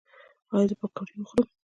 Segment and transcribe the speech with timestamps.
[0.53, 1.49] ایا زه پکوړې وخورم؟